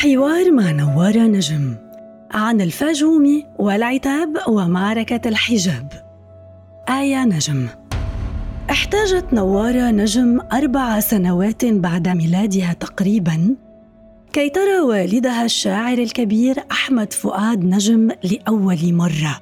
حوار 0.00 0.52
مع 0.52 0.70
نوارة 0.70 1.18
نجم. 1.18 1.74
عن 2.30 2.60
الفاجوم 2.60 3.42
والعتاب 3.58 4.36
ومعركة 4.48 5.28
الحجاب. 5.28 5.92
آية 6.88 7.24
نجم. 7.24 7.66
احتاجت 8.70 9.24
نوارة 9.32 9.90
نجم 9.90 10.40
أربع 10.52 11.00
سنوات 11.00 11.64
بعد 11.64 12.08
ميلادها 12.08 12.72
تقريباً 12.72 13.56
كي 14.32 14.48
ترى 14.48 14.80
والدها 14.80 15.44
الشاعر 15.44 15.98
الكبير 15.98 16.56
أحمد 16.72 17.12
فؤاد 17.12 17.64
نجم 17.64 18.08
لأول 18.24 18.94
مرة. 18.94 19.40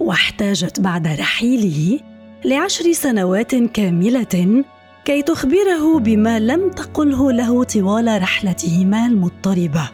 واحتاجت 0.00 0.80
بعد 0.80 1.06
رحيله 1.06 2.00
لعشر 2.44 2.92
سنوات 2.92 3.54
كاملة 3.54 4.64
كي 5.04 5.22
تخبره 5.22 5.98
بما 5.98 6.38
لم 6.38 6.70
تقله 6.70 7.32
له 7.32 7.64
طوال 7.64 8.22
رحلتهما 8.22 9.06
المضطربة. 9.06 9.90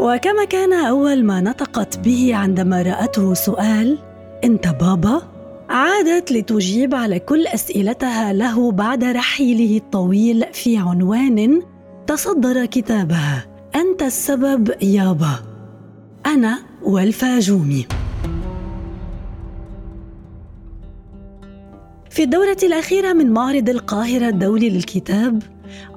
وكما 0.00 0.44
كان 0.44 0.72
أول 0.72 1.24
ما 1.24 1.40
نطقت 1.40 1.98
به 1.98 2.34
عندما 2.34 2.82
رأته 2.82 3.34
سؤال 3.34 3.98
أنت 4.44 4.68
بابا؟ 4.68 5.22
عادت 5.68 6.32
لتجيب 6.32 6.94
على 6.94 7.18
كل 7.18 7.46
أسئلتها 7.46 8.32
له 8.32 8.72
بعد 8.72 9.04
رحيله 9.04 9.76
الطويل 9.76 10.44
في 10.52 10.76
عنوان 10.76 11.62
تصدر 12.06 12.66
كتابها 12.66 13.46
أنت 13.74 14.02
السبب 14.02 14.74
يابا 14.82 15.34
أنا 16.26 16.58
والفاجومي. 16.82 17.86
في 22.18 22.24
الدورة 22.24 22.56
الأخيرة 22.62 23.12
من 23.12 23.30
معرض 23.30 23.68
القاهرة 23.68 24.28
الدولي 24.28 24.70
للكتاب 24.70 25.42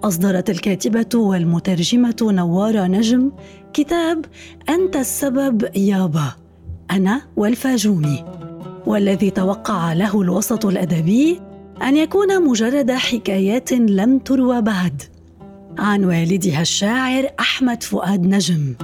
أصدرت 0.04 0.50
الكاتبة 0.50 1.20
والمترجمة 1.20 2.16
نوارة 2.22 2.88
نجم 2.88 3.32
كتاب 3.74 4.26
أنت 4.70 4.96
السبب 4.96 5.70
يابا 5.76 6.36
أنا 6.92 7.22
والفاجومي 7.36 8.26
والذي 8.86 9.30
توقع 9.30 9.94
له 9.94 10.22
الوسط 10.22 10.66
الأدبي 10.66 11.40
أن 11.82 11.98
يكون 11.98 12.48
مجرد 12.48 12.92
حكايات 12.92 13.74
لم 13.74 14.20
تروى 14.20 14.62
بعد. 14.62 15.02
عن 15.78 16.06
والدها 16.06 16.62
الشاعر 16.62 17.30
أحمد 17.40 17.84
فؤاد 17.84 18.28
نجم. 18.28 18.76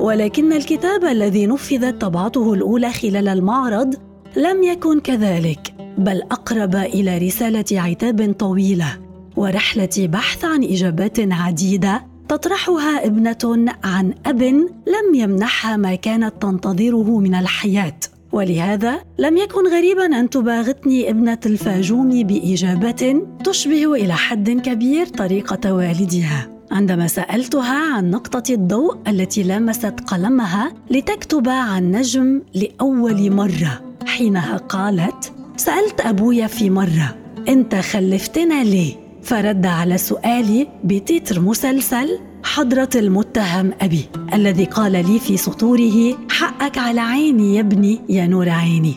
ولكن 0.00 0.52
الكتاب 0.52 1.04
الذي 1.04 1.46
نفذت 1.46 2.00
طبعته 2.00 2.54
الأولى 2.54 2.92
خلال 2.92 3.28
المعرض 3.28 3.94
لم 4.36 4.62
يكن 4.62 5.00
كذلك. 5.00 5.81
بل 5.98 6.22
أقرب 6.22 6.76
إلى 6.76 7.18
رسالة 7.18 7.64
عتاب 7.72 8.32
طويلة 8.32 8.98
ورحلة 9.36 9.88
بحث 9.98 10.44
عن 10.44 10.64
إجابات 10.64 11.16
عديدة 11.20 12.04
تطرحها 12.28 13.06
ابنة 13.06 13.72
عن 13.84 14.14
أب 14.26 14.42
لم 14.42 15.14
يمنحها 15.14 15.76
ما 15.76 15.94
كانت 15.94 16.32
تنتظره 16.40 17.18
من 17.18 17.34
الحياة. 17.34 17.98
ولهذا 18.32 19.00
لم 19.18 19.36
يكن 19.36 19.66
غريبا 19.68 20.06
أن 20.20 20.30
تباغتني 20.30 21.10
ابنة 21.10 21.38
الفاجوم 21.46 22.22
باجابات 22.22 23.00
تشبه 23.44 23.94
إلى 23.94 24.14
حد 24.14 24.50
كبير 24.50 25.06
طريقة 25.06 25.74
والدها. 25.74 26.48
عندما 26.70 27.06
سألتها 27.06 27.94
عن 27.94 28.10
نقطة 28.10 28.52
الضوء 28.54 28.96
التي 29.08 29.42
لامست 29.42 30.00
قلمها 30.06 30.72
لتكتب 30.90 31.48
عن 31.48 31.90
نجم 31.90 32.42
لأول 32.54 33.30
مرة 33.30 33.80
حينها 34.06 34.56
قالت 34.56 35.32
سألت 35.56 36.00
أبويا 36.00 36.46
في 36.46 36.70
مرة 36.70 37.16
أنت 37.48 37.74
خلفتنا 37.74 38.64
ليه؟ 38.64 38.94
فرد 39.22 39.66
على 39.66 39.98
سؤالي 39.98 40.68
بتتر 40.84 41.40
مسلسل 41.40 42.18
حضرة 42.44 42.88
المتهم 42.96 43.72
أبي 43.80 44.08
الذي 44.34 44.64
قال 44.64 44.92
لي 44.92 45.18
في 45.18 45.36
سطوره 45.36 46.18
حقك 46.30 46.78
على 46.78 47.00
عيني 47.00 47.54
يا 47.54 47.60
ابني 47.60 48.00
يا 48.08 48.26
نور 48.26 48.48
عيني 48.48 48.94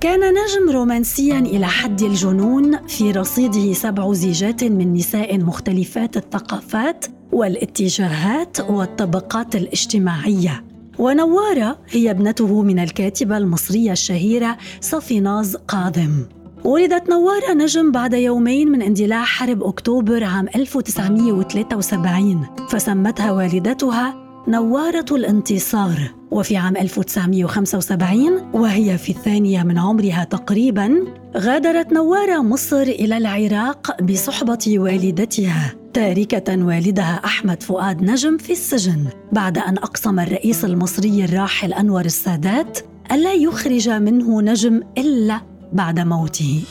كان 0.00 0.20
نجم 0.20 0.70
رومانسيا 0.70 1.38
إلى 1.38 1.66
حد 1.66 2.02
الجنون 2.02 2.86
في 2.86 3.10
رصيده 3.10 3.72
سبع 3.72 4.12
زيجات 4.12 4.64
من 4.64 4.92
نساء 4.94 5.38
مختلفات 5.38 6.16
الثقافات 6.16 7.04
والاتجاهات 7.32 8.60
والطبقات 8.70 9.56
الاجتماعية 9.56 10.64
ونوارة 10.98 11.78
هي 11.90 12.10
ابنته 12.10 12.62
من 12.62 12.78
الكاتبة 12.78 13.36
المصرية 13.36 13.92
الشهيرة 13.92 14.56
صفيناز 14.80 15.56
قاضم 15.56 16.10
ولدت 16.64 17.10
نوارة 17.10 17.52
نجم 17.54 17.92
بعد 17.92 18.14
يومين 18.14 18.68
من 18.68 18.82
اندلاع 18.82 19.24
حرب 19.24 19.62
أكتوبر 19.62 20.24
عام 20.24 20.48
1973 20.56 22.46
فسمتها 22.68 23.32
والدتها 23.32 24.14
نوارة 24.48 25.06
الانتصار. 25.10 26.15
وفي 26.30 26.56
عام 26.56 26.76
1975 26.76 28.50
وهي 28.52 28.98
في 28.98 29.12
الثانية 29.12 29.62
من 29.62 29.78
عمرها 29.78 30.24
تقريبا 30.24 31.04
غادرت 31.36 31.92
نوارة 31.92 32.42
مصر 32.42 32.82
إلى 32.82 33.16
العراق 33.16 34.02
بصحبة 34.02 34.74
والدتها. 34.78 35.74
تاركة 35.94 36.64
والدها 36.64 37.20
أحمد 37.24 37.62
فؤاد 37.62 38.02
نجم 38.02 38.38
في 38.38 38.52
السجن 38.52 39.04
بعد 39.32 39.58
أن 39.58 39.78
أقسم 39.78 40.20
الرئيس 40.20 40.64
المصري 40.64 41.24
الراحل 41.24 41.72
أنور 41.72 42.04
السادات 42.04 42.78
ألا 43.12 43.32
يخرج 43.32 43.88
منه 43.88 44.42
نجم 44.42 44.82
إلا 44.98 45.40
بعد 45.72 46.00
موته. 46.00 46.62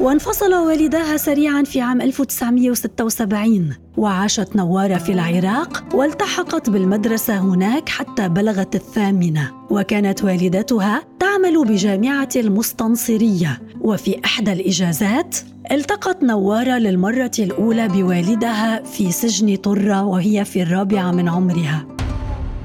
وانفصل 0.00 0.54
والداها 0.54 1.16
سريعا 1.16 1.62
في 1.62 1.80
عام 1.80 2.00
1976 2.00 3.70
وعاشت 3.96 4.56
نوارة 4.56 4.98
في 4.98 5.12
العراق 5.12 5.84
والتحقت 5.94 6.70
بالمدرسة 6.70 7.38
هناك 7.38 7.88
حتى 7.88 8.28
بلغت 8.28 8.74
الثامنة. 8.74 9.52
وكانت 9.70 10.24
والدتها 10.24 11.02
تعمل 11.20 11.64
بجامعة 11.64 12.28
المستنصرية. 12.36 13.62
وفي 13.80 14.20
إحدى 14.24 14.52
الإجازات 14.52 15.36
التقت 15.72 16.22
نوارة 16.22 16.78
للمرة 16.78 17.30
الأولى 17.38 17.88
بوالدها 17.88 18.82
في 18.82 19.12
سجن 19.12 19.56
طرة 19.56 20.04
وهي 20.04 20.44
في 20.44 20.62
الرابعة 20.62 21.10
من 21.10 21.28
عمرها. 21.28 21.99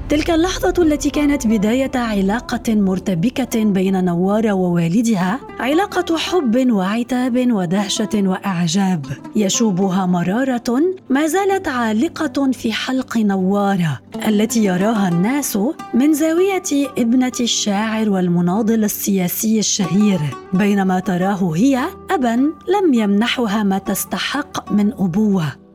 تلك 0.08 0.30
اللحظة 0.30 0.74
التي 0.78 1.10
كانت 1.10 1.46
بداية 1.46 1.90
علاقة 1.94 2.74
مرتبكة 2.74 3.64
بين 3.64 4.04
نوارة 4.04 4.52
ووالدها 4.52 5.40
علاقة 5.60 6.16
حب 6.16 6.70
وعتاب 6.70 7.52
ودهشة 7.52 8.08
وإعجاب. 8.14 9.06
يشوبها 9.36 10.06
مرارة 10.06 10.82
ما 11.10 11.26
زالت 11.26 11.68
عالقة 11.68 12.50
في 12.52 12.72
حلق 12.72 13.16
نوارة 13.16 14.00
التي 14.28 14.64
يراها 14.64 15.08
الناس 15.08 15.58
من 15.94 16.12
زاوية 16.14 16.88
ابنة 16.98 17.32
الشاعر 17.40 18.10
والمناضل 18.10 18.84
السياسي 18.84 19.58
الشهير. 19.58 20.20
بينما 20.52 21.00
تراه 21.00 21.52
هي 21.56 21.84
أبا 22.10 22.50
لم 22.68 22.94
يمنحها 22.94 23.62
ما 23.62 23.78
تستحق 23.78 24.72
من 24.72 24.92
أبوة. 24.92 25.65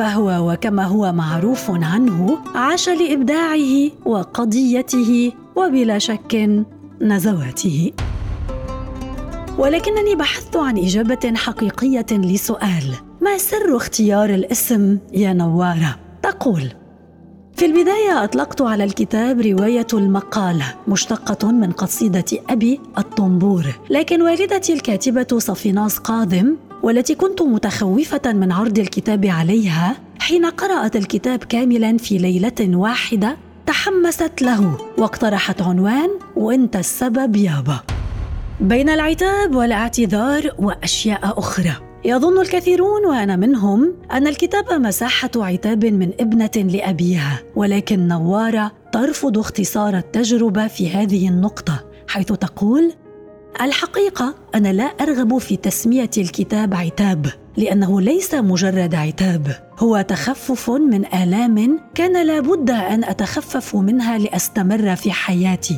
فهو 0.00 0.52
وكما 0.52 0.84
هو 0.84 1.12
معروف 1.12 1.70
عنه 1.70 2.38
عاش 2.54 2.88
لإبداعه 2.88 3.90
وقضيته 4.06 5.32
وبلا 5.56 5.98
شك 5.98 6.64
نزواته. 7.00 7.92
ولكنني 9.58 10.14
بحثت 10.14 10.56
عن 10.56 10.78
إجابة 10.78 11.34
حقيقية 11.36 12.06
لسؤال 12.12 12.94
ما 13.20 13.38
سر 13.38 13.76
اختيار 13.76 14.30
الاسم 14.30 14.98
يا 15.12 15.32
نوارة؟ 15.32 15.96
تقول 16.22 16.72
في 17.56 17.66
البداية 17.66 18.24
أطلقت 18.24 18.62
على 18.62 18.84
الكتاب 18.84 19.40
رواية 19.40 19.86
المقالة 19.92 20.74
مشتقة 20.88 21.50
من 21.52 21.72
قصيدة 21.72 22.24
أبي 22.50 22.80
الطنبور 22.98 23.64
لكن 23.90 24.22
والدتي 24.22 24.72
الكاتبة 24.72 25.38
صفيناس 25.38 25.98
قاضم 25.98 26.56
والتي 26.82 27.14
كنت 27.14 27.42
متخوفة 27.42 28.32
من 28.32 28.52
عرض 28.52 28.78
الكتاب 28.78 29.26
عليها 29.26 29.96
حين 30.18 30.46
قرأت 30.46 30.96
الكتاب 30.96 31.38
كاملا 31.38 31.96
في 31.96 32.18
ليلة 32.18 32.76
واحدة 32.76 33.36
تحمست 33.66 34.42
له 34.42 34.78
واقترحت 34.98 35.62
عنوان 35.62 36.10
وإنت 36.36 36.76
السبب 36.76 37.36
يابا 37.36 37.80
بين 38.60 38.88
العتاب 38.88 39.54
والاعتذار 39.54 40.50
وأشياء 40.58 41.38
أخرى 41.38 41.72
يظن 42.04 42.40
الكثيرون 42.40 43.06
وأنا 43.06 43.36
منهم 43.36 43.94
أن 44.12 44.26
الكتاب 44.26 44.72
مساحة 44.72 45.30
عتاب 45.36 45.84
من 45.84 46.10
ابنة 46.20 46.50
لأبيها 46.56 47.38
ولكن 47.56 48.08
نوارة 48.08 48.72
ترفض 48.92 49.38
اختصار 49.38 49.96
التجربة 49.96 50.66
في 50.66 50.90
هذه 50.90 51.28
النقطة 51.28 51.84
حيث 52.08 52.26
تقول 52.26 52.92
الحقيقة 53.60 54.34
أنا 54.54 54.72
لا 54.72 54.84
أرغب 54.84 55.38
في 55.38 55.56
تسمية 55.56 56.10
الكتاب 56.18 56.74
عتاب 56.74 57.26
لأنه 57.56 58.00
ليس 58.00 58.34
مجرد 58.34 58.94
عتاب. 58.94 59.46
هو 59.78 60.00
تخفف 60.00 60.70
من 60.70 61.06
آلام 61.14 61.80
كان 61.94 62.26
لابد 62.26 62.70
أن 62.70 63.04
أتخفف 63.04 63.76
منها 63.76 64.18
لأستمر 64.18 64.96
في 64.96 65.12
حياتي. 65.12 65.76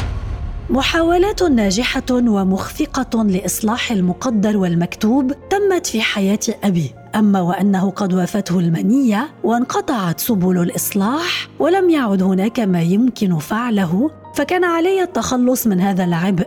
محاولات 0.71 1.43
ناجحة 1.43 2.03
ومخفقة 2.11 3.25
لإصلاح 3.25 3.93
المقدر 3.93 4.57
والمكتوب 4.57 5.33
تمت 5.51 5.87
في 5.87 6.01
حياة 6.01 6.39
أبي. 6.65 6.91
أما 7.15 7.41
وأنه 7.41 7.91
قد 7.91 8.15
وافته 8.15 8.59
المنية 8.59 9.29
وانقطعت 9.45 10.21
سبل 10.21 10.63
الإصلاح 10.63 11.49
ولم 11.59 11.91
يعد 11.91 12.23
هناك 12.23 12.61
ما 12.61 12.83
يمكن 12.83 13.39
فعله 13.39 14.11
فكان 14.35 14.65
علي 14.65 15.03
التخلص 15.03 15.67
من 15.67 15.81
هذا 15.81 16.05
العبء. 16.05 16.47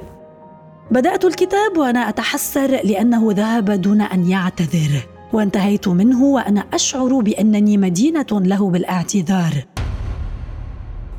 بدأت 0.96 1.26
الكتاب 1.26 1.78
وأنا 1.78 2.10
أتحسر 2.10 2.68
لأنه 2.68 3.32
ذهب 3.32 3.72
دون 3.72 4.02
أن 4.02 4.30
يعتذر 4.30 5.08
وانتهيت 5.34 5.88
منه 5.88 6.24
وأنا 6.24 6.66
أشعر 6.74 7.20
بأنني 7.20 7.78
مدينة 7.78 8.26
له 8.32 8.70
بالاعتذار. 8.70 9.66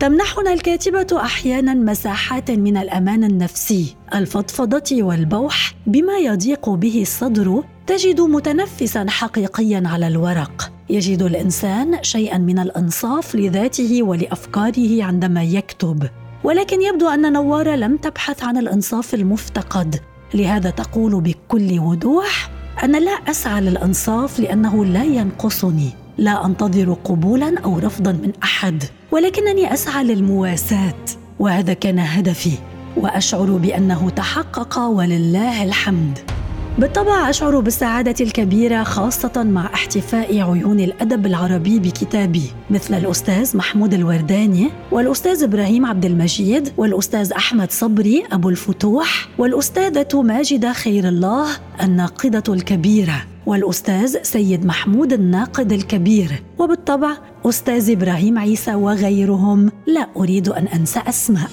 تمنحنا 0.00 0.52
الكاتبة 0.52 1.06
أحيانا 1.12 1.74
مساحات 1.74 2.50
من 2.50 2.76
الأمان 2.76 3.24
النفسي 3.24 3.96
الفضفضة 4.14 5.02
والبوح 5.02 5.74
بما 5.86 6.18
يضيق 6.18 6.70
به 6.70 7.02
الصدر 7.02 7.64
تجد 7.86 8.20
متنفسا 8.20 9.06
حقيقيا 9.08 9.82
على 9.86 10.06
الورق. 10.06 10.72
يجد 10.90 11.22
الإنسان 11.22 12.02
شيئا 12.02 12.38
من 12.38 12.58
الإنصاف 12.58 13.34
لذاته 13.34 14.02
ولأفكاره 14.02 15.04
عندما 15.04 15.42
يكتب. 15.42 16.08
ولكن 16.44 16.82
يبدو 16.82 17.08
أن 17.08 17.32
نواره 17.32 17.76
لم 17.76 17.96
تبحث 17.96 18.44
عن 18.44 18.56
الإنصاف 18.56 19.14
المفتقد. 19.14 20.00
لهذا 20.34 20.70
تقول 20.70 21.20
بكل 21.20 21.78
وضوح 21.78 22.50
أنا 22.82 22.98
لا 22.98 23.10
أسعى 23.10 23.60
للإنصاف 23.60 24.40
لأنه 24.40 24.84
لا 24.84 25.04
ينقصني. 25.04 25.90
لا 26.18 26.46
أنتظر 26.46 26.96
قبولا 27.04 27.60
أو 27.64 27.78
رفضا 27.78 28.12
من 28.12 28.32
أحد. 28.42 28.84
ولكنني 29.10 29.74
أسعى 29.74 30.04
للمواساة 30.04 31.04
وهذا 31.38 31.72
كان 31.72 31.98
هدفي 31.98 32.52
وأشعر 32.96 33.50
بأنه 33.50 34.10
تحقق 34.10 34.78
ولله 34.78 35.64
الحمد. 35.64 36.35
بالطبع 36.78 37.30
أشعر 37.30 37.60
بالسعادة 37.60 38.14
الكبيرة 38.24 38.82
خاصة 38.82 39.42
مع 39.42 39.74
احتفاء 39.74 40.40
عيون 40.40 40.80
الأدب 40.80 41.26
العربي 41.26 41.78
بكتابي 41.78 42.42
مثل 42.70 42.94
الأستاذ 42.94 43.56
محمود 43.56 43.94
الورداني 43.94 44.70
والأستاذ 44.92 45.42
إبراهيم 45.42 45.86
عبد 45.86 46.04
المجيد 46.04 46.72
والأستاذ 46.76 47.32
أحمد 47.32 47.70
صبري 47.70 48.24
أبو 48.32 48.48
الفتوح 48.48 49.28
والأستاذة 49.38 50.22
ماجدة 50.22 50.72
خير 50.72 51.08
الله 51.08 51.48
الناقدة 51.82 52.54
الكبيرة 52.54 53.24
والأستاذ 53.46 54.22
سيد 54.22 54.66
محمود 54.66 55.12
الناقد 55.12 55.72
الكبير. 55.72 56.42
وبالطبع 56.58 57.16
أستاذ 57.46 57.90
إبراهيم 57.90 58.38
عيسى 58.38 58.74
وغيرهم 58.74 59.70
لا 59.86 60.08
أريد 60.16 60.48
أن 60.48 60.66
أنسى 60.66 61.00
أسماء. 61.08 61.50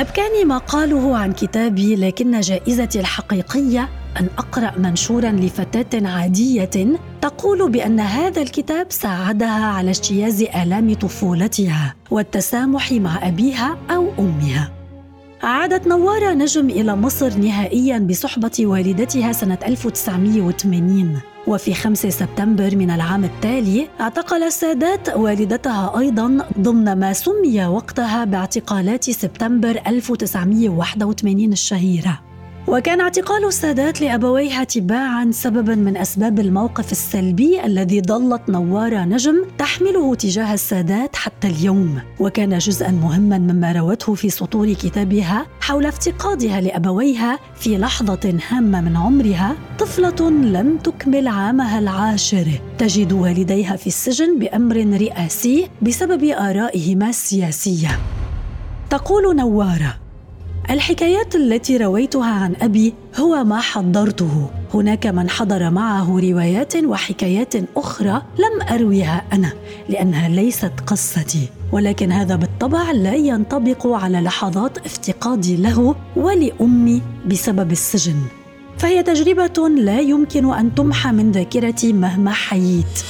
أبكاني 0.00 0.44
ما 0.44 0.58
قاله 0.58 1.16
عن 1.16 1.32
كتابي 1.32 1.96
لكن 1.96 2.40
جائزتي 2.40 3.00
الحقيقية 3.00 3.88
أن 4.20 4.28
أقرأ 4.38 4.78
منشورا 4.78 5.30
لفتاة 5.30 6.08
عادية 6.08 6.98
تقول 7.20 7.70
بأن 7.70 8.00
هذا 8.00 8.42
الكتاب 8.42 8.86
ساعدها 8.90 9.64
على 9.64 9.90
اجتياز 9.90 10.42
آلام 10.42 10.94
طفولتها 10.94 11.94
والتسامح 12.10 12.92
مع 12.92 13.28
أبيها 13.28 13.78
أو 13.90 14.08
أمها. 14.18 14.72
عادت 15.42 15.86
نوارة 15.86 16.34
نجم 16.34 16.70
إلى 16.70 16.96
مصر 16.96 17.38
نهائيا 17.38 17.98
بصحبة 17.98 18.52
والدتها 18.60 19.32
سنة 19.32 19.58
1980 19.66 21.20
وفي 21.46 21.74
5 21.74 22.08
سبتمبر 22.08 22.76
من 22.76 22.90
العام 22.90 23.24
التالي 23.24 23.88
اعتقل 24.00 24.42
السادات 24.42 25.08
والدتها 25.16 25.98
أيضا 25.98 26.48
ضمن 26.58 26.92
ما 26.92 27.12
سمي 27.12 27.66
وقتها 27.66 28.24
باعتقالات 28.24 29.10
سبتمبر 29.10 29.82
1981 29.86 31.52
الشهيرة. 31.52 32.29
وكان 32.68 33.00
اعتقال 33.00 33.44
السادات 33.44 34.00
لأبويها 34.00 34.64
تباعا 34.64 35.30
سببا 35.30 35.74
من 35.74 35.96
أسباب 35.96 36.40
الموقف 36.40 36.92
السلبي 36.92 37.64
الذي 37.64 38.02
ظلت 38.02 38.42
نواره 38.48 39.04
نجم 39.04 39.44
تحمله 39.58 40.14
تجاه 40.14 40.54
السادات 40.54 41.16
حتى 41.16 41.48
اليوم. 41.48 42.00
وكان 42.20 42.58
جزءا 42.58 42.90
مهما 42.90 43.38
مما 43.38 43.72
روته 43.72 44.14
في 44.14 44.30
سطور 44.30 44.72
كتابها 44.72 45.46
حول 45.60 45.86
افتقادها 45.86 46.60
لأبويها 46.60 47.38
في 47.54 47.78
لحظة 47.78 48.38
هامة 48.48 48.80
من 48.80 48.96
عمرها. 48.96 49.56
طفلة 49.78 50.30
لم 50.30 50.76
تكمل 50.76 51.28
عامها 51.28 51.78
العاشر. 51.78 52.46
تجد 52.78 53.12
والديها 53.12 53.76
في 53.76 53.86
السجن 53.86 54.38
بأمر 54.38 54.76
رئاسي 54.76 55.68
بسبب 55.82 56.24
آرائهما 56.24 57.08
السياسية. 57.08 57.98
تقول 58.90 59.36
نواره 59.36 59.99
الحكايات 60.70 61.34
التي 61.34 61.76
رويتها 61.76 62.30
عن 62.30 62.54
أبي 62.62 62.94
هو 63.16 63.44
ما 63.44 63.60
حضرته. 63.60 64.50
هناك 64.74 65.06
من 65.06 65.30
حضر 65.30 65.70
معه 65.70 66.20
روايات 66.20 66.76
وحكايات 66.76 67.54
أخرى 67.76 68.22
لم 68.38 68.68
ارويها 68.70 69.24
أنا 69.32 69.52
لأنها 69.88 70.28
ليست 70.28 70.72
قصتي. 70.86 71.48
ولكن 71.72 72.12
هذا 72.12 72.36
بالطبع 72.36 72.90
لا 72.90 73.14
ينطبق 73.14 73.86
على 73.86 74.20
لحظات 74.20 74.78
افتقادي 74.78 75.56
له 75.56 75.94
ولأمي 76.16 77.02
بسبب 77.26 77.72
السجن. 77.72 78.16
فهي 78.78 79.02
تجربة 79.02 79.68
لا 79.68 80.00
يمكن 80.00 80.54
أن 80.54 80.74
تمحى 80.74 81.12
من 81.12 81.32
ذاكرتي 81.32 81.92
مهما 81.92 82.32
حييت. 82.32 83.04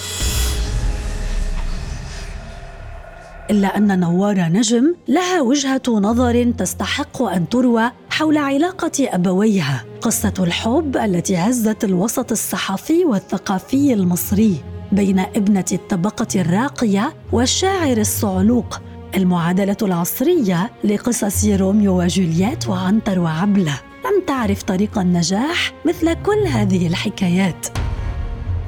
إلا 3.50 3.76
أن 3.76 4.00
نوار 4.00 4.38
نجم 4.38 4.94
لها 5.08 5.41
وجهة 5.41 5.82
نظر 5.88 6.52
تستحق 6.58 7.23
أن 7.23 7.49
تروى 7.49 7.91
حول 8.11 8.38
علاقة 8.38 8.93
أبويها. 9.00 9.85
قصة 10.00 10.35
الحب 10.38 10.97
التي 10.97 11.37
هزت 11.37 11.85
الوسط 11.85 12.32
الصحفي 12.32 13.05
والثقافي 13.05 13.93
المصري 13.93 14.56
بين 14.93 15.19
ابنة 15.19 15.64
الطبقة 15.73 16.41
الراقية 16.41 17.14
والشاعر 17.32 17.97
الصعلوق 17.97 18.81
المعادلة 19.17 19.76
العصرية 19.82 20.70
لقصص 20.85 21.44
روميو 21.44 22.02
وجولييت 22.02 22.69
وعنتر 22.69 23.19
وعبلة. 23.19 23.81
لم 24.05 24.25
تعرف 24.26 24.62
طريق 24.62 24.99
النجاح 24.99 25.73
مثل 25.87 26.14
كل 26.14 26.47
هذه 26.47 26.87
الحكايات. 26.87 27.67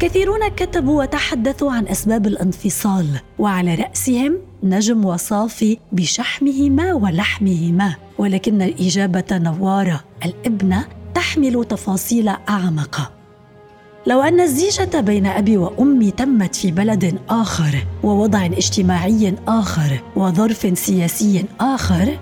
كثيرون 0.02 0.48
كتبوا 0.48 1.02
وتحدثوا 1.02 1.72
عن 1.72 1.88
أسباب 1.88 2.26
الانفصال 2.26 3.06
وعلى 3.38 3.74
رأسهم 3.74 4.38
نجم 4.62 5.04
وصافي 5.04 5.78
بشحمهما 5.92 6.94
ولحمهما 6.94 7.94
ولكن 8.18 8.62
الاجابه 8.62 9.24
نوارة 9.32 10.00
الابنه 10.24 10.84
تحمل 11.14 11.64
تفاصيل 11.64 12.28
أعمق. 12.28 13.12
لو 14.06 14.22
أن 14.22 14.40
الزيجة 14.40 15.00
بين 15.00 15.26
أبي 15.26 15.56
وأمي 15.56 16.10
تمت 16.10 16.54
في 16.54 16.70
بلد 16.70 17.18
آخر 17.28 17.86
ووضع 18.02 18.46
اجتماعي 18.46 19.34
آخر 19.48 20.00
وظرف 20.16 20.78
سياسي 20.78 21.44
آخر 21.60 22.18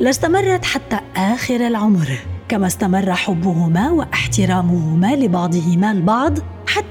لاستمرت 0.00 0.64
حتى 0.64 1.00
آخر 1.16 1.66
العمر. 1.66 2.18
كما 2.48 2.66
استمر 2.66 3.12
حبهما 3.12 3.90
واحترامهما 3.90 5.16
لبعضهما 5.16 5.92
البعض 5.92 6.38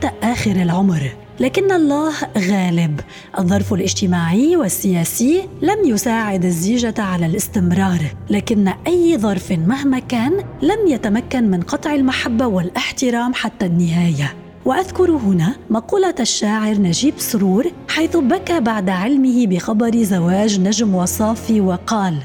حتى 0.03 0.27
آخر 0.27 0.51
العمر. 0.51 1.11
لكن 1.39 1.71
الله 1.71 2.13
غالب. 2.37 2.99
الظرف 3.39 3.73
الاجتماعي 3.73 4.55
والسياسي 4.55 5.49
لم 5.61 5.77
يساعد 5.85 6.45
الزيجة 6.45 6.93
على 6.97 7.25
الاستمرار. 7.25 7.99
لكن 8.29 8.67
أي 8.87 9.17
ظرف 9.17 9.51
مهما 9.51 9.99
كان 9.99 10.31
لم 10.61 10.87
يتمكن 10.87 11.43
من 11.43 11.61
قطع 11.61 11.93
المحبة 11.93 12.47
والاحترام 12.47 13.33
حتى 13.33 13.65
النهاية. 13.65 14.33
وأذكر 14.65 15.11
هنا 15.11 15.55
مقولة 15.69 16.15
الشاعر 16.19 16.77
نجيب 16.77 17.13
سرور 17.17 17.65
حيث 17.89 18.17
بكى 18.17 18.59
بعد 18.59 18.89
علمه 18.89 19.47
بخبر 19.47 20.03
زواج 20.03 20.59
نجم 20.59 20.95
وصافي 20.95 21.61
وقال 21.61 22.17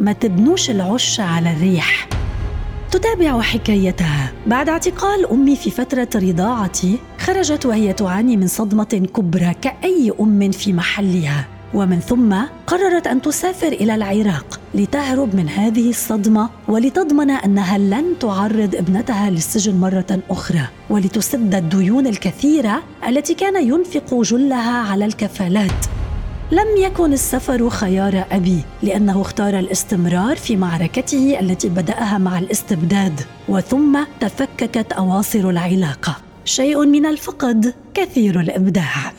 ما 0.00 0.12
تبنوش 0.12 0.70
العش 0.70 1.20
على 1.20 1.52
الريح. 1.52 2.08
تتابع 2.90 3.40
حكايتها. 3.40 4.32
بعد 4.46 4.68
اعتقال 4.68 5.26
أمي 5.30 5.56
في 5.56 5.70
فترة 5.70 6.08
رضاعتي 6.14 6.98
خرجت 7.18 7.66
وهي 7.66 7.92
تعاني 7.92 8.36
من 8.36 8.46
صدمة 8.46 9.08
كبرى 9.16 9.54
كأي 9.62 10.12
أم 10.20 10.50
في 10.50 10.72
محلها. 10.72 11.44
ومن 11.74 12.00
ثم 12.00 12.34
قررت 12.66 13.06
أن 13.06 13.22
تسافر 13.22 13.68
إلى 13.68 13.94
العراق 13.94 14.60
لتهرب 14.74 15.34
من 15.34 15.48
هذه 15.48 15.90
الصدمة 15.90 16.50
ولتضمن 16.68 17.30
أنها 17.30 17.78
لن 17.78 18.04
تعرض 18.20 18.74
ابنتها 18.74 19.30
للسجن 19.30 19.74
مرة 19.80 20.18
أخرى. 20.30 20.68
ولتسد 20.90 21.54
الديون 21.54 22.06
الكثيرة 22.06 22.82
التي 23.08 23.34
كان 23.34 23.68
ينفق 23.68 24.22
جلها 24.22 24.78
على 24.78 25.04
الكفالات. 25.04 25.86
لم 26.52 26.76
يكن 26.78 27.12
السفر 27.12 27.70
خيار 27.70 28.24
أبي 28.32 28.60
لأنه 28.82 29.20
اختار 29.20 29.58
الاستمرار 29.58 30.36
في 30.36 30.56
معركته 30.56 31.40
التي 31.40 31.68
بدأها 31.68 32.18
مع 32.18 32.38
الاستبداد 32.38 33.20
وثم 33.48 34.04
تفككت 34.20 34.92
أواصر 34.92 35.50
العلاقة. 35.50 36.16
شيء 36.44 36.86
من 36.86 37.06
الفقد 37.06 37.74
كثير 37.94 38.40
الإبداع. 38.40 39.12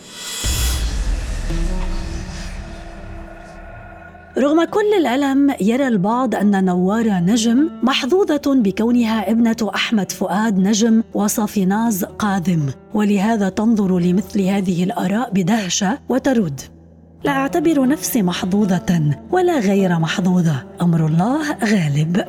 رغم 4.37 4.63
كل 4.63 4.93
الألم 4.97 5.55
يرى 5.61 5.87
البعض 5.87 6.35
أن 6.35 6.65
نوارة 6.65 7.19
نجم 7.19 7.69
محظوظة 7.83 8.41
بكونها 8.55 9.31
ابنة 9.31 9.71
أحمد 9.75 10.11
فؤاد 10.11 10.59
نجم 10.59 11.03
وصافيناز 11.13 12.05
قادم 12.05 12.61
ولهذا 12.93 13.49
تنظر 13.49 13.99
لمثل 13.99 14.41
هذه 14.41 14.83
الآراء 14.83 15.31
بدهشة 15.33 15.99
وترد 16.09 16.76
لا 17.23 17.31
أعتبر 17.31 17.87
نفسي 17.87 18.21
محظوظة 18.21 19.01
ولا 19.31 19.59
غير 19.59 19.99
محظوظة. 19.99 20.63
أمر 20.81 21.05
الله 21.05 21.51
غالب. 21.51 22.25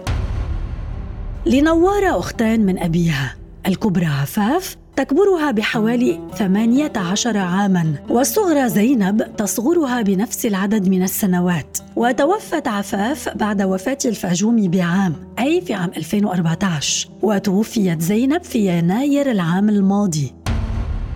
لنوارة 1.47 2.19
أختان 2.19 2.67
من 2.67 2.79
أبيها. 2.79 3.35
الكبرى 3.67 4.07
عفاف 4.07 4.77
تكبرها 4.97 5.51
بحوالي 5.51 6.21
18 6.39 7.37
عاما 7.37 7.95
والصغرى 8.09 8.69
زينب 8.69 9.37
تصغرها 9.37 10.03
بنفس 10.03 10.47
العدد 10.47 10.89
من 10.89 11.03
السنوات. 11.03 11.79
وتوفت 11.97 12.69
عفاف 12.69 13.29
بعد 13.29 13.63
وفاة 13.63 13.99
الفاجومي 14.05 14.69
بعام 14.69 15.15
أي 15.39 15.61
في 15.61 15.75
عام 15.75 15.91
2014 15.97 17.09
وتوفيت 17.23 18.01
زينب 18.01 18.43
في 18.43 18.79
يناير 18.79 19.31
العام 19.31 19.69
الماضي. 19.69 20.33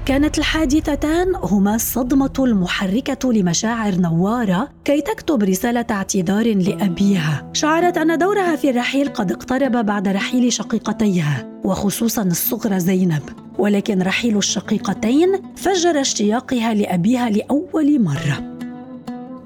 كانت 0.06 0.38
الحادثتان 0.38 1.34
هما 1.34 1.74
الصدمة 1.74 2.32
المحركة 2.38 3.32
لمشاعر 3.32 3.94
نوارة 3.94 4.68
كي 4.84 5.00
تكتب 5.00 5.42
رسالة 5.42 5.86
اعتذار 5.90 6.54
لأبيها. 6.54 7.50
شعرت 7.52 7.98
أن 7.98 8.18
دورها 8.18 8.56
في 8.56 8.70
الرحيل 8.70 9.08
قد 9.08 9.32
اقترب 9.32 9.86
بعد 9.86 10.08
رحيل 10.08 10.52
شقيقتيها 10.52 11.60
وخصوصا 11.64 12.22
الصغرى 12.22 12.80
زينب. 12.80 13.22
ولكن 13.58 14.02
رحيل 14.02 14.38
الشقيقتين 14.38 15.28
فجر 15.56 16.00
اشتياقها 16.00 16.74
لأبيها 16.74 17.30
لأول 17.30 18.02
مرة. 18.02 18.51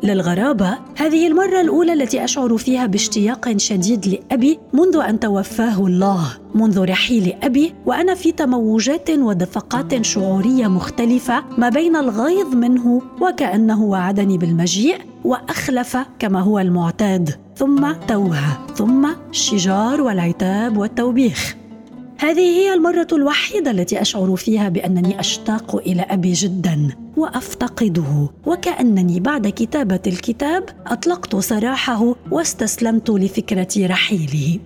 للغرابة 0.03 0.79
هذه 0.97 1.27
المرة 1.27 1.61
الأولى 1.61 1.93
التي 1.93 2.25
أشعر 2.25 2.57
فيها 2.57 2.87
باشتياق 2.87 3.57
شديد 3.57 4.07
لأبي 4.07 4.59
منذ 4.73 4.97
أن 5.09 5.21
توفاه 5.21 5.87
الله 5.87 6.39
منذ 6.55 6.85
رحيل 6.85 7.35
أبي 7.43 7.75
وأنا 7.87 8.15
في 8.15 8.33
تموجات 8.33 9.11
ودفقات 9.11 10.05
شعورية 10.05 10.67
مختلفة 10.67 11.45
ما 11.59 11.69
بين 11.69 11.97
الغيظ 11.97 12.55
منه 12.55 13.03
وكأنه 13.21 13.83
وعدني 13.83 14.39
بالمجيء 14.39 14.99
وأخلف 15.25 15.97
كما 16.19 16.41
هو 16.41 16.59
المعتاد 16.59 17.31
ثم 17.57 17.93
توه 18.09 18.39
ثم 18.75 19.09
الشجار 19.31 20.01
والعتاب 20.01 20.77
والتوبيخ. 20.77 21.57
هذه 22.19 22.41
هي 22.41 22.75
المرة 22.75 23.07
الوحيدة 23.13 23.71
التي 23.71 24.01
أشعر 24.01 24.37
فيها 24.37 24.69
بأنني 24.69 25.21
أشتاق 25.21 25.77
إلى 25.77 26.03
أبي 26.03 26.33
جدا 26.33 26.89
وأفتقده. 27.17 28.29
وكأنني 28.47 29.21
بعد 29.21 29.49
كتابة 29.49 30.01
الكتاب 30.07 30.65
أطلقت 30.87 31.37
سراحه 31.37 32.15
واستسلمت 32.31 33.11
لفكرة 33.11 33.87
رحيله. 33.87 34.59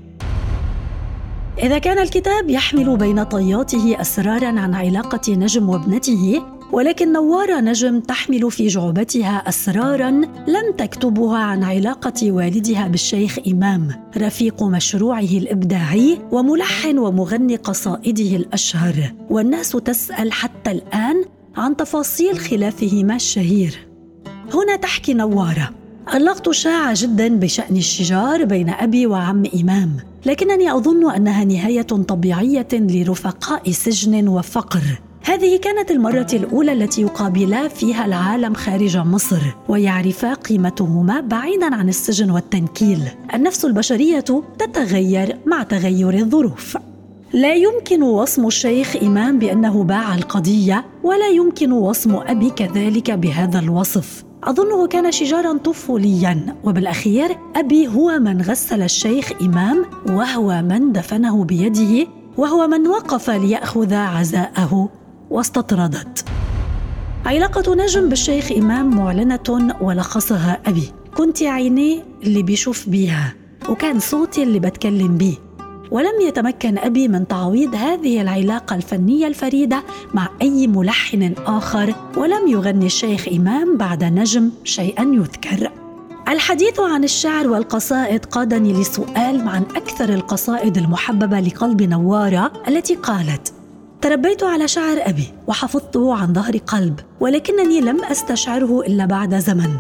إذا 1.63 1.79
كان 1.79 1.99
الكتاب 1.99 2.51
يحمل 2.51 2.97
بين 2.97 3.23
طياته 3.23 4.01
أسرارا 4.01 4.61
عن 4.61 4.75
علاقة 4.75 5.33
نجم 5.33 5.69
وابنته 5.69 6.43
ولكن 6.73 7.13
نوارة 7.13 7.61
نجم 7.61 8.01
تحمل 8.01 8.51
في 8.51 8.67
جعبتها 8.67 9.49
أسرارا 9.49 10.11
لم 10.49 10.73
تكتبها 10.79 11.39
عن 11.39 11.63
علاقة 11.65 12.33
والدها 12.33 12.89
بالشيخ 12.89 13.39
إمام 13.49 13.89
رفيق 14.17 14.63
مشروعه 14.63 15.21
الإبداعي 15.21 16.19
وملحن 16.33 16.99
ومغني 16.99 17.57
قصائده 17.57 18.37
الأشهر. 18.37 19.13
والناس 19.31 19.71
تسأل 19.71 20.33
حتى 20.33 20.71
الآن 20.71 21.25
عن 21.57 21.77
تفاصيل 21.77 22.39
خلافهما 22.39 23.17
الشهير. 23.17 23.87
هنا 24.55 24.77
تحكي 24.77 25.15
نواره 25.15 25.71
اللقط 26.15 26.51
شاع 26.51 26.93
جدا 26.93 27.29
بشأن 27.29 27.77
الشجار 27.77 28.45
بين 28.45 28.69
أبي 28.69 29.07
وعم 29.07 29.43
إمام 29.61 29.97
لكنني 30.27 30.73
أظن 30.73 31.15
أنها 31.15 31.45
نهاية 31.45 31.83
طبيعية 31.83 32.69
لرفقاء 32.73 33.71
سجن 33.71 34.29
وفقر. 34.29 35.01
هذه 35.25 35.59
كانت 35.59 35.91
المرة 35.91 36.27
الأولى 36.33 36.73
التي 36.73 37.03
يقابلا 37.03 37.69
فيها 37.69 38.07
العالم 38.07 38.55
خارج 38.55 38.97
مصر 38.97 39.41
ويعرفا 39.69 40.35
قيمتهما 40.35 41.21
بعيدا 41.21 41.75
عن 41.75 41.89
السجن 41.89 42.31
والتنكيل. 42.31 43.01
النفس 43.35 43.65
البشرية 43.65 44.25
تتغير 44.59 45.37
مع 45.47 45.63
تغير 45.63 46.15
الظروف. 46.15 46.79
لا 47.33 47.55
يمكن 47.55 48.03
وصم 48.03 48.47
الشيخ 48.47 48.97
إمام 49.03 49.39
بأنه 49.39 49.85
باع 49.85 50.15
القضية 50.15 50.85
ولا 51.03 51.29
يمكن 51.29 51.73
وصم 51.73 52.15
أبي 52.15 52.51
كذلك 52.51 53.11
بهذا 53.11 53.59
الوصف. 53.59 54.25
أظنه 54.45 54.87
كان 54.87 55.13
شجارا 55.13 55.59
طفوليا 55.59 56.57
وبالأخير 56.65 57.37
أبي 57.57 57.89
هو 57.89 58.19
من 58.19 58.43
غسل 58.43 58.83
الشيخ 58.83 59.33
إمام 59.43 59.85
وهو 60.09 60.63
من 60.63 60.93
دفنه 60.93 61.45
بيده 61.45 62.07
وهو 62.37 62.67
من 62.67 62.87
وقف 62.89 63.31
ليأخذ 63.31 63.95
عزاءه 63.95 64.89
واستطردت. 65.31 66.25
علاقة 67.27 67.75
نجم 67.75 68.09
بالشيخ 68.09 68.53
إمام 68.53 68.97
معلنة 68.97 69.77
ولخصها 69.81 70.61
أبي. 70.67 70.93
كنت 71.17 71.43
عيني 71.43 72.03
اللي 72.23 72.43
بيشوف 72.43 72.89
بيها 72.89 73.35
وكان 73.69 73.99
صوتي 73.99 74.43
اللي 74.43 74.59
بتكلم 74.59 75.17
بيه. 75.17 75.35
ولم 75.91 76.21
يتمكن 76.29 76.79
أبي 76.79 77.09
من 77.09 77.29
تعويض 77.29 77.75
هذه 77.75 78.21
العلاقة 78.21 78.77
الفنية 78.77 79.27
الفريدة 79.27 79.83
مع 80.15 80.29
أي 80.43 80.67
ملحن 80.67 81.35
آخر 81.47 81.95
ولم 82.17 82.49
يغني 82.49 82.87
الشيخ 82.87 83.29
إمام 83.29 83.77
بعد 83.77 84.05
نجم 84.05 84.51
شيئا 84.65 85.03
يذكر. 85.03 85.71
الحديث 86.29 86.81
عن 86.81 87.05
الشعر 87.05 87.49
والقصائد 87.49 88.25
قادني 88.25 88.73
لسؤال 88.73 89.49
عن 89.49 89.63
أكثر 89.63 90.09
القصائد 90.15 90.77
المحببة 90.77 91.41
لقلب 91.41 91.83
نوارة 91.83 92.53
التي 92.69 92.95
قالت 92.95 93.53
تربيت 94.03 94.43
على 94.43 94.69
شعر 94.69 94.97
أبي 95.01 95.29
وحفظته 95.47 96.15
عن 96.15 96.33
ظهر 96.35 96.57
قلب 96.57 97.01
ولكنني 97.21 97.81
لم 97.81 98.05
أستشعره 98.05 98.81
إلا 98.81 99.07
بعد 99.07 99.35
زمن. 99.35 99.71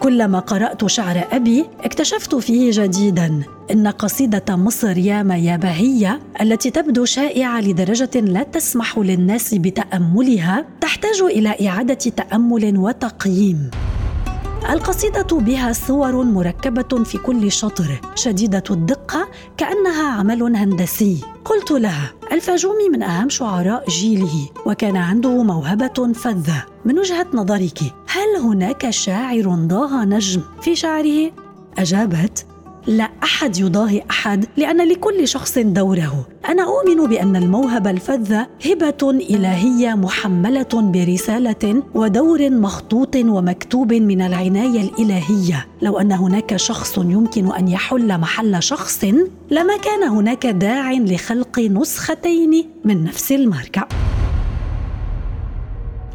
كلما 0.00 0.38
قرأت 0.38 0.86
شعر 0.86 1.24
أبي 1.32 1.64
اكتشفت 1.80 2.34
فيه 2.34 2.70
جديدا 2.72 3.42
إن 3.70 3.88
قصيدة 3.88 4.56
مصر 4.56 4.98
ياما 4.98 5.36
يا 5.36 5.56
بهية 5.56 6.20
التي 6.40 6.70
تبدو 6.70 7.04
شائعة 7.04 7.60
لدرجة 7.60 8.20
لا 8.20 8.42
تسمح 8.42 8.98
للناس 8.98 9.54
بتأملها 9.54 10.64
تحتاج 10.80 11.22
إلى 11.22 11.68
إعادة 11.68 11.94
تأمل 11.94 12.78
وتقييم. 12.78 13.70
القصيدة 14.70 15.38
بها 15.38 15.72
صور 15.72 16.22
مركبة 16.22 17.04
في 17.04 17.18
كل 17.18 17.52
شطر 17.52 18.00
شديدة 18.14 18.62
الدقة 18.70 19.28
كأنها 19.56 20.08
عمل 20.08 20.56
هندسي 20.56 21.24
قلت 21.44 21.70
لها 21.70 22.12
الفاجومي 22.32 22.88
من 22.88 23.02
أهم 23.02 23.28
شعراء 23.28 23.88
جيله 23.88 24.48
وكان 24.66 24.96
عنده 24.96 25.42
موهبة 25.42 26.12
فذة 26.12 26.64
من 26.84 26.98
وجهة 26.98 27.26
نظرك 27.34 27.78
هل 28.08 28.42
هناك 28.42 28.90
شاعر 28.90 29.54
ضاغ 29.54 30.04
نجم 30.04 30.42
في 30.60 30.76
شعره؟ 30.76 31.32
أجابت 31.78 32.46
لا 32.86 33.10
أحد 33.22 33.56
يضاهي 33.58 34.02
أحد 34.10 34.44
لأن 34.56 34.88
لكل 34.88 35.28
شخص 35.28 35.58
دوره. 35.58 36.28
أنا 36.48 36.62
أؤمن 36.62 37.06
بأن 37.06 37.36
الموهبة 37.36 37.90
الفذة 37.90 38.46
هبة 38.66 39.10
إلهية 39.10 39.94
محملة 39.94 40.68
برسالة 40.72 41.82
ودور 41.94 42.50
مخطوط 42.50 43.16
ومكتوب 43.16 43.92
من 43.92 44.22
العناية 44.22 44.80
الإلهية. 44.80 45.66
لو 45.82 45.98
أن 45.98 46.12
هناك 46.12 46.56
شخص 46.56 46.98
يمكن 46.98 47.52
أن 47.52 47.68
يحل 47.68 48.18
محل 48.18 48.62
شخص 48.62 49.04
لما 49.50 49.76
كان 49.76 50.02
هناك 50.02 50.46
داع 50.46 50.92
لخلق 50.92 51.58
نسختين 51.58 52.70
من 52.84 53.04
نفس 53.04 53.32
الماركة. 53.32 53.88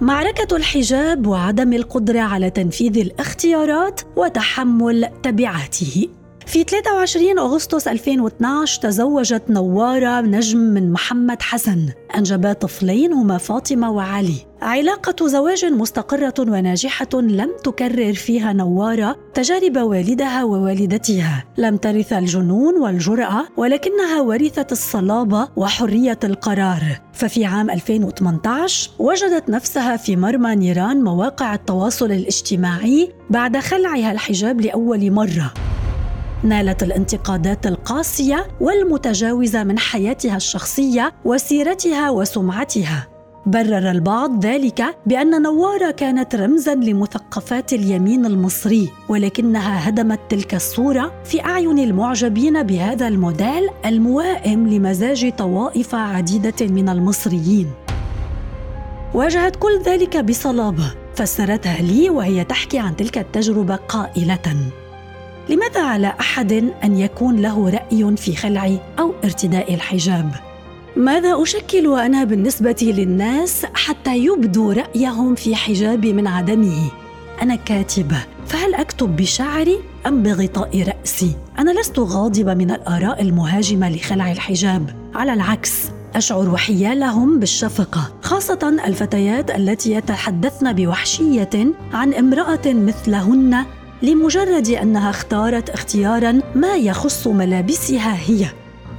معركة 0.01 0.55
الحجاب 0.57 1.27
وعدم 1.27 1.73
القدرة 1.73 2.19
على 2.19 2.49
تنفيذ 2.49 2.97
الاختيارات 2.97 4.01
وتحمل 4.15 5.07
تبعاته. 5.23 6.07
في 6.45 6.63
23 6.63 7.39
أغسطس 7.39 7.87
2012 7.87 8.81
تزوجت 8.81 9.43
نوارة 9.49 10.21
نجم 10.21 10.57
من 10.57 10.91
محمد 10.91 11.41
حسن. 11.41 11.89
أنجبا 12.17 12.53
طفلين 12.53 13.13
هما 13.13 13.37
فاطمة 13.37 13.91
وعلي. 13.91 14.35
علاقة 14.61 15.27
زواج 15.27 15.65
مستقرة 15.65 16.33
وناجحة 16.39 17.09
لم 17.13 17.49
تكرر 17.63 18.13
فيها 18.13 18.53
نوارة 18.53 19.15
تجارب 19.33 19.77
والدها 19.77 20.43
ووالدتها. 20.43 21.43
لم 21.57 21.77
ترث 21.77 22.13
الجنون 22.13 22.77
والجرأة 22.77 23.47
ولكنها 23.57 24.21
ورثت 24.21 24.71
الصلابة 24.71 25.47
وحرية 25.55 26.19
القرار. 26.23 27.01
ففي 27.13 27.45
عام 27.45 27.69
2018 27.69 28.91
وجدت 28.99 29.49
نفسها 29.49 29.97
في 29.97 30.15
مرمى 30.15 30.55
نيران 30.55 31.03
مواقع 31.03 31.53
التواصل 31.53 32.11
الاجتماعي 32.11 33.13
بعد 33.29 33.57
خلعها 33.57 34.11
الحجاب 34.11 34.61
لأول 34.61 35.11
مرة. 35.11 35.53
نالت 36.43 36.83
الانتقادات 36.83 37.67
القاسية 37.67 38.47
والمتجاوزة 38.61 39.63
من 39.63 39.79
حياتها 39.79 40.35
الشخصية 40.35 41.13
وسيرتها 41.25 42.09
وسمعتها. 42.09 43.07
برر 43.45 43.91
البعض 43.91 44.45
ذلك 44.45 44.83
بأن 45.05 45.41
نوارة 45.41 45.91
كانت 45.91 46.35
رمزا 46.35 46.75
لمثقفات 46.75 47.73
اليمين 47.73 48.25
المصري 48.25 48.89
ولكنها 49.09 49.89
هدمت 49.89 50.19
تلك 50.29 50.55
الصورة 50.55 51.11
في 51.23 51.45
أعين 51.45 51.79
المعجبين 51.79 52.63
بهذا 52.63 53.07
الموديل 53.07 53.69
الموائم 53.85 54.67
لمزاج 54.67 55.31
طوائف 55.37 55.95
عديدة 55.95 56.67
من 56.67 56.89
المصريين. 56.89 57.71
واجهت 59.13 59.55
كل 59.55 59.81
ذلك 59.85 60.17
بصلابة 60.17 60.93
فسرتها 61.15 61.81
لي 61.81 62.09
وهي 62.09 62.43
تحكي 62.43 62.79
عن 62.79 62.95
تلك 62.95 63.17
التجربة 63.17 63.75
قائلة. 63.75 64.55
لماذا 65.49 65.81
على 65.81 66.13
أحد 66.19 66.51
أن 66.83 66.97
يكون 66.97 67.41
له 67.41 67.69
رأي 67.69 68.15
في 68.17 68.35
خلع 68.35 68.77
أو 68.99 69.13
ارتداء 69.23 69.73
الحجاب؟ 69.73 70.31
ماذا 70.95 71.43
أشكل 71.43 71.99
أنا 71.99 72.23
بالنسبة 72.23 72.75
للناس 72.81 73.65
حتى 73.73 74.17
يبدوا 74.17 74.73
رأيهم 74.73 75.35
في 75.35 75.55
حجابي 75.55 76.13
من 76.13 76.27
عدمه؟ 76.27 76.91
أنا 77.41 77.55
كاتبه 77.55 78.23
فهل 78.47 78.73
أكتب 78.73 79.15
بشعري 79.15 79.79
أم 80.07 80.23
بغطاء 80.23 80.83
رأسي؟ 80.83 81.35
أنا 81.59 81.79
لست 81.79 81.99
غاضبة 81.99 82.53
من 82.53 82.71
الآراء 82.71 83.21
المهاجمة 83.21 83.89
لخلع 83.89 84.31
الحجاب. 84.31 84.95
على 85.15 85.33
العكس 85.33 85.91
أشعر 86.15 86.57
حيالهم 86.57 87.39
بالشفقة 87.39 88.13
خاصة 88.21 88.81
الفتيات 88.87 89.51
التي 89.51 89.91
يتحدثن 89.91 90.73
بوحشية 90.73 91.73
عن 91.93 92.13
امرأة 92.13 92.61
مثلهن 92.65 93.65
لمجرد 94.03 94.69
أنها 94.69 95.09
اختارت 95.09 95.69
اختيارا 95.69 96.39
ما 96.55 96.75
يخص 96.75 97.27
ملابسها 97.27 98.17
هي. 98.27 98.47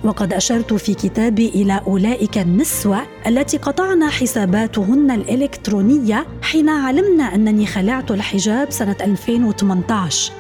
وقد 0.05 0.33
أشرت 0.33 0.75
في 0.75 0.95
كتابي 0.95 1.49
إلى 1.49 1.81
أولئك 1.87 2.39
النسوة 2.39 3.03
التي 3.27 3.57
قطعن 3.57 4.05
حساباتهن 4.05 5.11
الإلكترونية 5.11 6.27
حين 6.43 6.69
علمن 6.69 7.21
أنني 7.21 7.67
خلعت 7.67 8.11
الحجاب 8.11 8.71
سنة 8.71 8.97
2018 9.01 10.33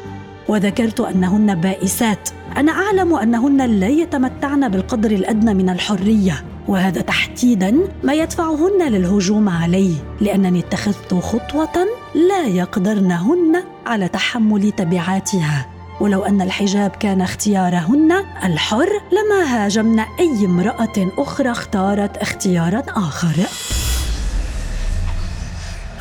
وذكرت 0.48 1.00
أنهن 1.00 1.54
بائسات. 1.54 2.28
أنا 2.56 2.72
أعلم 2.72 3.14
أنهن 3.14 3.80
لا 3.80 3.88
يتمتعن 3.88 4.68
بالقدر 4.68 5.10
الأدنى 5.10 5.54
من 5.54 5.70
الحرية. 5.70 6.44
وهذا 6.68 7.00
تحديدا 7.00 7.78
ما 8.02 8.12
يدفعهن 8.12 8.88
للهجوم 8.88 9.48
علي 9.48 9.94
لأنني 10.20 10.58
اتخذت 10.58 11.14
خطوة 11.14 11.86
لا 12.14 12.46
يقدرنهن 12.46 13.62
على 13.86 14.08
تحمل 14.08 14.72
تبعاتها. 14.72 15.66
ولو 16.00 16.22
أن 16.22 16.42
الحجاب 16.42 16.90
كان 16.90 17.20
اختيارهن 17.20 18.12
الحر 18.44 18.88
لما 19.12 19.44
هاجمن 19.44 20.00
أي 20.00 20.44
امرأة 20.44 21.08
أخرى 21.18 21.50
اختارت 21.50 22.16
اختيارا 22.16 22.82
آخر. 22.88 23.36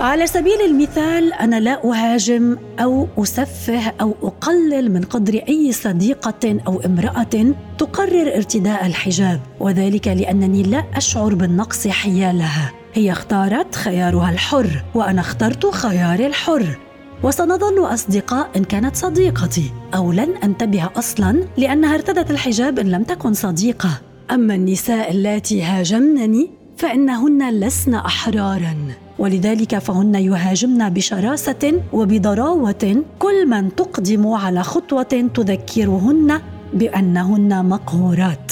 على 0.01 0.27
سبيل 0.27 0.61
المثال 0.65 1.33
أنا 1.33 1.59
لا 1.59 1.85
أهاجم 1.85 2.57
أو 2.79 3.07
أسفه 3.17 3.93
أو 4.01 4.15
أقلل 4.23 4.91
من 4.91 5.01
قدر 5.01 5.33
أي 5.49 5.71
صديقة 5.71 6.59
أو 6.67 6.81
امرأة 6.85 7.53
تقرر 7.77 8.35
ارتداء 8.35 8.85
الحجاب 8.85 9.39
وذلك 9.59 10.07
لأنني 10.07 10.63
لا 10.63 10.83
أشعر 10.95 11.35
بالنقص 11.35 11.87
حيالها. 11.87 12.71
هي 12.93 13.11
اختارت 13.11 13.75
خيارها 13.75 14.31
الحر 14.31 14.83
وأنا 14.95 15.21
اخترت 15.21 15.65
خياري 15.65 16.27
الحر. 16.27 16.79
وسنظل 17.23 17.93
أصدقاء 17.93 18.49
إن 18.55 18.63
كانت 18.63 18.95
صديقتي 18.95 19.71
أو 19.95 20.11
لن 20.11 20.33
أنتبه 20.43 20.89
أصلا 20.95 21.43
لأنها 21.57 21.95
ارتدت 21.95 22.31
الحجاب 22.31 22.79
إن 22.79 22.91
لم 22.91 23.03
تكن 23.03 23.33
صديقة. 23.33 24.01
أما 24.31 24.55
النساء 24.55 25.11
اللاتي 25.11 25.63
هاجمنني 25.63 26.49
فإنهن 26.77 27.59
لسن 27.59 27.95
أحرارا. 27.95 28.75
ولذلك 29.19 29.77
فهن 29.77 30.15
يهاجمن 30.15 30.89
بشراسة 30.89 31.81
وبضراوة 31.93 33.03
كل 33.19 33.47
من 33.47 33.75
تقدم 33.75 34.27
على 34.27 34.63
خطوة 34.63 35.29
تذكرهن 35.33 36.41
بأنهن 36.73 37.65
مقهورات. 37.65 38.51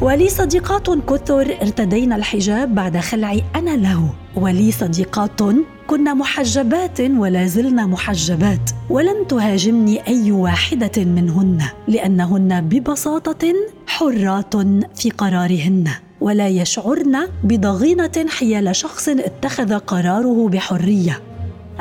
ولي 0.00 0.28
صديقات 0.28 0.90
كثر 0.90 1.56
ارتدين 1.62 2.12
الحجاب 2.12 2.74
بعد 2.74 2.96
خلعي 2.96 3.42
أنا 3.56 3.76
له. 3.76 4.14
ولي 4.36 4.72
صديقات 4.72 5.40
كنا 5.86 6.14
محجبات 6.14 7.00
ولا 7.00 7.46
زلنا 7.46 7.86
محجبات. 7.86 8.70
ولم 8.90 9.24
تهاجمني 9.28 10.08
أي 10.08 10.32
واحدة 10.32 11.04
منهن 11.04 11.58
لأنهن 11.88 12.60
ببساطة 12.60 13.54
حرات 13.86 14.54
في 14.94 15.10
قرارهن. 15.10 15.88
ولا 16.20 16.48
يشعرن 16.48 17.28
بضغينة 17.44 18.26
حيال 18.28 18.76
شخص 18.76 19.08
اتخذ 19.08 19.78
قراره 19.78 20.48
بحرية. 20.48 21.22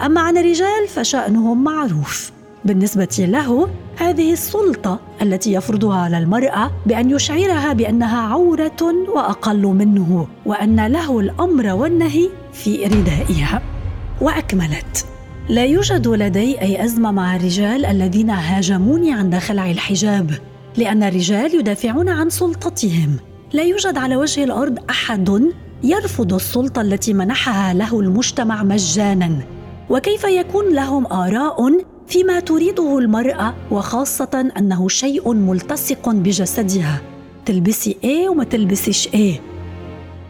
أما 0.06 0.22
عن 0.22 0.38
الرجال 0.38 0.88
فشأنهم 0.88 1.64
معروف. 1.64 2.32
بالنسبة 2.66 3.16
له 3.20 3.70
هذه 3.98 4.34
السلطة 4.34 5.00
التي 5.22 5.54
يفرضها 5.54 5.98
على 5.98 6.18
المرأة 6.18 6.72
بأن 6.86 7.10
يشعرها 7.10 7.74
بأنها 7.74 8.22
عورة 8.22 9.10
وأقل 9.16 9.62
منه 9.62 10.28
وأن 10.46 10.88
له 10.88 11.20
الأمر 11.20 11.74
والنهي 11.74 12.30
في 12.54 12.86
ردائها. 12.86 13.62
وأكملت. 14.22 15.06
لا 15.50 15.66
يوجد 15.66 16.08
لدي 16.08 16.62
أي 16.62 16.86
أزمة 16.86 17.12
مع 17.12 17.36
الرجال 17.36 17.86
الذين 17.86 18.30
هاجموني 18.30 19.14
عند 19.14 19.38
خلع 19.38 19.72
الحجاب 19.72 20.32
لأن 20.78 21.04
الرجال 21.04 21.56
يدافعون 21.56 22.10
عن 22.10 22.30
سلطتهم. 22.30 23.18
لا 23.54 23.64
يوجد 23.64 23.98
على 23.98 24.16
وجه 24.16 24.44
الأرض 24.44 24.80
أحد 24.90 25.52
يرفض 25.84 26.34
السلطة 26.34 26.82
التي 26.82 27.14
منحها 27.14 27.74
له 27.74 28.00
المجتمع 28.00 28.64
مجانا. 28.64 29.40
وكيف 29.90 30.24
يكون 30.24 30.74
لهم 30.74 31.06
آراء 31.06 31.86
فيما 32.08 32.40
تريده 32.40 32.98
المرأة 32.98 33.54
وخاصة 33.72 34.52
أنه 34.58 34.88
شيء 34.88 35.34
ملتصق 35.34 36.10
بجسدها. 36.10 37.02
تلبسي 37.46 37.98
إيه 38.04 38.30
وما 38.30 38.44
تلبسيش 38.44 39.08
إيه 39.14 39.42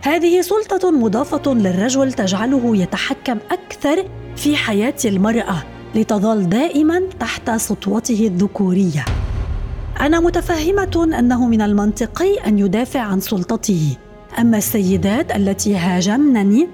هذه 0.02 0.42
سلطة 0.42 0.92
مضافة 0.92 1.54
للرجل 1.54 2.14
تجعله 2.14 2.78
يتحكم 2.78 3.38
أكثر 3.52 4.06
في 4.36 4.56
حياة 4.56 4.96
المرأة 5.06 5.64
لتظل 5.96 6.50
دائما 6.50 7.02
تحت 7.20 7.52
سطوته 7.52 8.28
الذكورية. 8.28 9.06
أنا 10.02 10.20
متفهمة 10.20 11.10
أنه 11.20 11.48
من 11.48 11.62
المنطقي 11.62 12.38
أن 12.48 12.60
يدافع 12.60 13.00
عن 13.00 13.20
سلطته. 13.20 13.98
أما 14.40 14.58
السيدات 14.58 15.36
التي 15.36 15.76
هاجمنني 15.78 16.68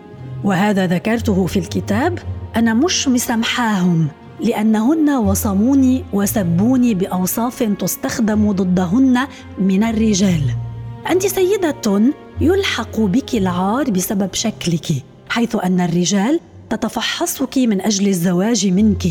وهذا 0.43 0.87
ذكرته 0.87 1.45
في 1.45 1.59
الكتاب 1.59 2.19
أنا 2.55 2.73
مش 2.73 3.07
مسامحاهم 3.07 4.07
لأنهن 4.39 5.09
وصموني 5.09 6.03
وسبوني 6.13 6.93
بأوصاف 6.93 7.63
تستخدم 7.63 8.51
ضدهن 8.51 9.27
من 9.59 9.83
الرجال. 9.83 10.41
أنت 11.09 11.27
سيدة 11.27 12.11
يلحق 12.41 12.99
بك 12.99 13.35
العار 13.35 13.91
بسبب 13.91 14.33
شكلك 14.33 14.87
حيث 15.29 15.55
أن 15.63 15.81
الرجال 15.81 16.39
تتفحصك 16.69 17.57
من 17.57 17.81
أجل 17.81 18.07
الزواج 18.07 18.67
منك. 18.67 19.03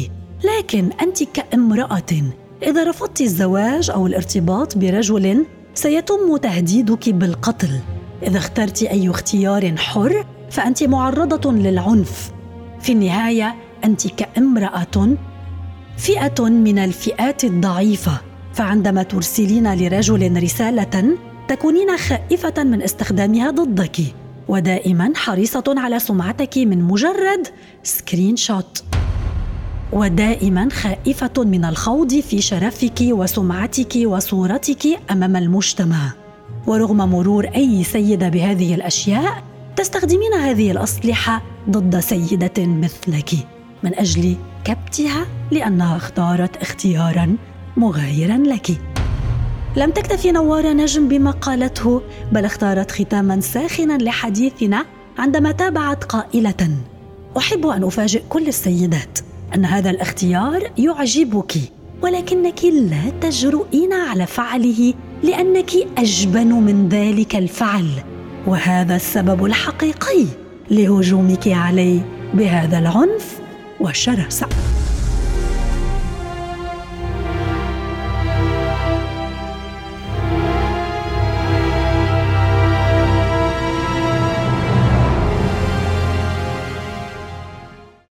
لكن 0.44 0.90
أنت 1.02 1.22
كامرأة. 1.22 2.22
إذا 2.62 2.84
رفضت 2.84 3.20
الزواج 3.20 3.90
أو 3.90 4.06
الارتباط 4.06 4.78
برجل 4.78 5.46
سيتم 5.74 6.36
تهديدك 6.36 7.08
بالقتل. 7.08 7.80
إذا 8.22 8.38
اخترت 8.38 8.82
أي 8.82 9.10
اختيار 9.10 9.76
حر 9.76 10.26
فأنت 10.50 10.82
معرضة 10.82 11.52
للعنف. 11.52 12.30
في 12.80 12.92
النهاية 12.92 13.54
أنت 13.84 14.06
كامرأة 14.06 15.16
فئة 15.96 16.42
من 16.42 16.78
الفئات 16.78 17.44
الضعيفة. 17.44 18.20
فعندما 18.54 19.02
ترسلين 19.02 19.74
لرجل 19.74 20.42
رسالة 20.42 21.16
تكونين 21.48 21.96
خائفة 21.96 22.64
من 22.64 22.82
استخدامها 22.82 23.50
ضدك. 23.50 23.96
ودائما 24.48 25.12
حريصة 25.16 25.64
على 25.68 25.98
سمعتك 25.98 26.58
من 26.58 26.82
مجرد 26.82 27.48
سكرين 27.82 28.36
شوت 28.36 28.84
ودائما 29.92 30.68
خائفة 30.72 31.32
من 31.38 31.64
الخوض 31.64 32.14
في 32.14 32.40
شرفك 32.40 33.00
وسمعتك 33.00 33.92
وصورتك 34.04 34.86
أمام 35.10 35.36
المجتمع. 35.36 36.12
ورغم 36.66 36.96
مرور 36.96 37.46
أي 37.46 37.84
سيدة 37.84 38.28
بهذه 38.28 38.74
الأشياء 38.74 39.42
تستخدمين 39.76 40.34
هذه 40.34 40.70
الأسلحة 40.70 41.42
ضد 41.70 42.00
سيدة 42.00 42.52
مثلك. 42.58 43.30
من 43.82 43.94
أجل 43.94 44.36
كبتها 44.64 45.26
لأنها 45.50 45.96
اختارت 45.96 46.56
اختيارا 46.56 47.36
مغايرا 47.76 48.36
لك. 48.36 48.70
لم 49.76 49.90
تكتفي 49.90 50.32
نوارة 50.32 50.72
نجم 50.72 51.08
بما 51.08 51.30
قالته 51.30 52.02
بل 52.32 52.44
اختارت 52.44 52.90
ختاما 52.90 53.40
ساخنا 53.40 53.98
لحديثنا 53.98 54.84
عندما 55.18 55.52
تابعت 55.52 56.04
قائلة 56.04 56.70
أحب 57.36 57.66
أن 57.66 57.84
أفاجئ 57.84 58.22
كل 58.28 58.48
السيدات. 58.48 59.31
أن 59.54 59.64
هذا 59.64 59.90
الاختيار 59.90 60.70
يعجبك 60.78 61.52
ولكنك 62.02 62.64
لا 62.64 63.10
تجرؤين 63.20 63.92
على 63.92 64.26
فعله 64.26 64.94
لأنك 65.22 65.70
أجبن 65.98 66.52
من 66.52 66.88
ذلك 66.88 67.36
الفعل 67.36 67.88
وهذا 68.46 68.96
السبب 68.96 69.44
الحقيقي 69.44 70.26
لهجومك 70.70 71.48
علي 71.48 72.00
بهذا 72.34 72.78
العنف 72.78 73.40
والشراسه 73.80 74.46